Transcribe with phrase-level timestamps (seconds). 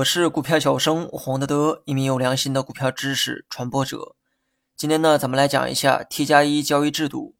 [0.00, 4.14] 我是股票小生黄德德，一名有良心的股票知识传播者。
[4.76, 7.34] 今天呢，咱们来讲一下 T 加一交易制度。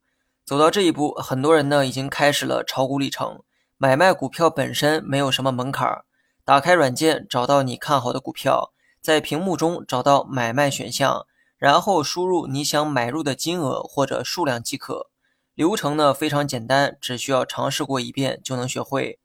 [0.45, 3.43] 走到这一步，很多人呢已经开始了炒股里程。
[3.79, 5.89] 买卖股票本身没有什么门槛，
[6.45, 11.25] 打开软件，找到你看好的股票，在屏幕中找到买卖选项，
[11.57, 15.09] 然后输入你想买入的金额或者数量即可。
[15.55, 19.19] 流程呢非常简单，只需要尝试过一遍就能学会。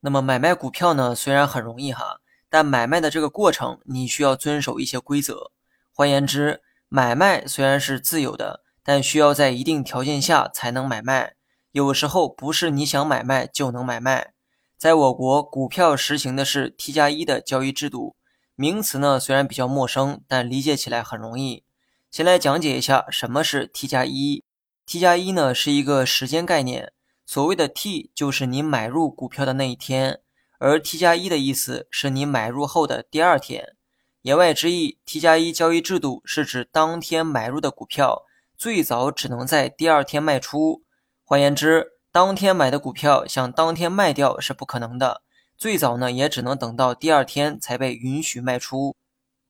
[0.00, 2.20] 那么买卖股票呢，虽然很容易哈。
[2.50, 5.50] 但买卖的这个过程，你需要遵守一些规则。
[5.92, 11.34] 换言之，买卖虽然是自由的，但需要在一定条件下才能买卖。
[11.72, 14.32] 有时候不是你想买卖就能买卖。
[14.78, 18.16] 在我国，股票实行的是 T 加一的交易制度。
[18.54, 21.64] 名词呢虽然比较陌生，但理解起来很容易。
[22.10, 24.44] 先来讲解一下什么是 T 加一。
[24.86, 26.92] T 加一呢是一个时间概念。
[27.26, 30.20] 所谓的 T 就是你买入股票的那一天。
[30.58, 33.76] 而 T 加一的意思是你买入后的第二天，
[34.22, 38.24] 言外之意，T 加一交易制度是指当天买入的股票
[38.56, 40.82] 最早只能在第二天卖出。
[41.24, 45.22] 换言之，当天买的股票想当天卖掉是不可能的，
[45.56, 48.96] 最早呢也只能等到第二天才被允许卖出。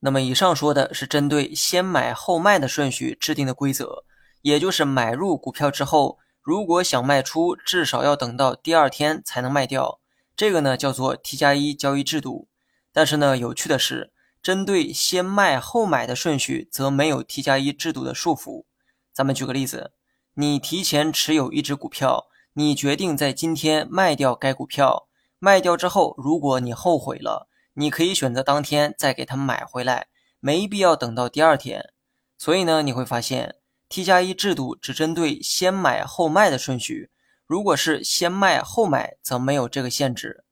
[0.00, 4.04] 那么以上说的是针对先买后卖的顺序制定的规则，
[4.42, 10.00] 也就是买入股票之后，如果想卖出，至少要等到第二天才能卖掉。
[10.38, 12.46] 这个呢叫做 T 加一交易制度，
[12.92, 18.64] 但是呢，有趣的是，针对先卖后买的顺序，则没有 T 加一制度的束缚。
[19.12, 19.90] 咱们举个例子，
[20.34, 25.08] 你提前持有一只股票，你决定在今天卖掉该股票，
[25.40, 30.06] 卖掉之后，如果你后悔了，你可以选择当天再给它买回来，
[30.38, 31.92] 没必要等到第二天。
[32.36, 33.56] 所以呢，你会发现
[33.88, 37.10] T 加一制度只针对先买后卖的顺序。
[37.48, 40.44] 如果是先卖后买，则没有这个限制。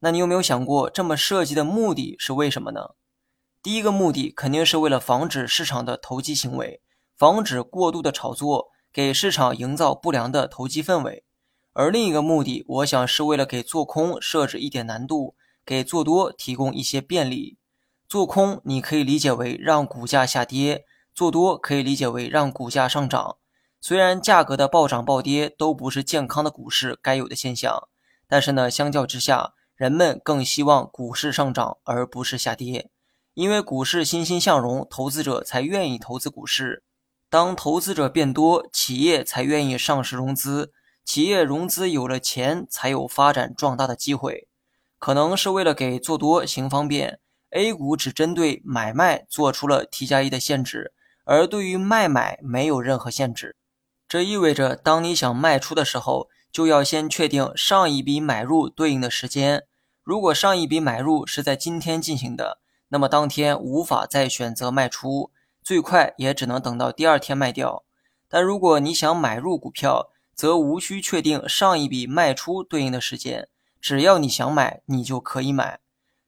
[0.00, 2.96] 那你有没有想过，这么设计的目的是为什么呢？
[3.62, 6.82] 第一个目的肯定是为了防止市场的投机行为，
[7.16, 11.24] 防止过度的炒作，给市场营造不良的投机氛围。
[11.74, 17.56] 而另一个目的，我想是为了给做空设置一点难度，给做多提供一些便利。
[18.08, 23.36] 做空你可以理解为让股价下跌，做多可以理解为让股价上涨。
[23.84, 27.88] 虽然价格的暴涨暴跌都不是健康的股市该有的现象，
[28.28, 32.90] 但是呢，相较之下，人们更希望股市上涨而不是下跌，
[33.34, 36.84] 因为股市欣欣向荣，投资者才愿意投资股市。
[37.28, 40.70] 当投资者变多，企业才愿意上市融资，
[41.04, 44.46] 企业融资有了钱，才有发展壮大的机会。
[45.00, 47.18] 可能是为了给做多行方便
[47.50, 50.92] ，A 股只针对买卖做出了 T 加一的限制，
[51.24, 53.56] 而对于卖买没有任何限制。
[54.12, 59.64] 这意味着，当你想卖出的时候，就要先确定上一笔买入对应的时间。
[60.02, 62.58] 如果上一笔买入是在今天进行的，
[62.88, 65.30] 那么当天无法再选择卖出，
[65.64, 67.84] 最快也只能等到第二天卖掉。
[68.28, 73.48] 但如果你想买入股票，则无需确定上一笔卖出对应的时间，
[73.80, 75.80] 只要你想买，你就可以买。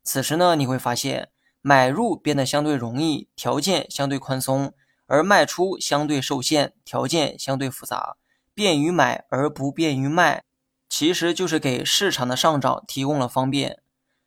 [0.03, 1.29] 此时呢，你会发现
[1.61, 4.73] 买入变得相对容易，条件相对宽松。
[5.07, 8.17] 而卖出相对受限，条件相对复杂，
[8.55, 10.45] 便于买而不便于卖，
[10.89, 13.81] 其实就是给市场的上涨提供了方便。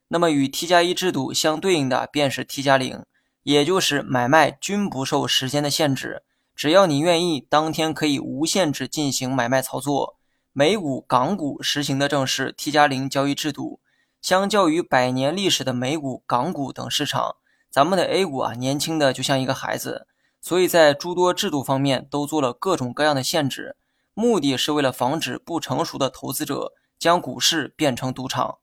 [0.09, 3.03] 那么与 T 加一制度相对应的便是 T 加零，
[3.43, 6.23] 也就是买卖均不受时间的限制，
[6.55, 10.15] 只要你愿意，当天可以无限制进行买卖操作。
[10.53, 13.79] 美股、港股实行的正是 T 加零交易制度。
[14.19, 17.35] 相较于百年历史的美股、港股等市场，
[17.69, 20.07] 咱们的 A 股啊，年轻的就像一个孩子。
[20.41, 23.75] 所以在诸多制度方面都做了各种各样的限制，
[24.13, 28.59] 目的是为了防止不成熟的投资者将股市变成赌场。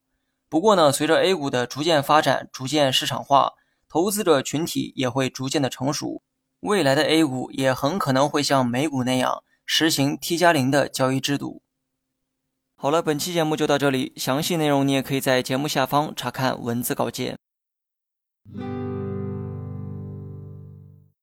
[0.49, 3.53] 不过呢，随着 A 股的逐渐发展、逐渐市场化，
[3.89, 6.23] 投资者群体也会逐渐的成熟，
[6.61, 11.63] 未来的 A 股也很可能会像美股那样实行 T 加零的交易制度。
[12.77, 17.37] 好了，本期节目就到这里，详细内容你也可以在节目下方查看文字稿件。